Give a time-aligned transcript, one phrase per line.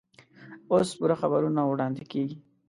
[0.71, 2.37] اوس پوره خبرونه واړندې کېږي.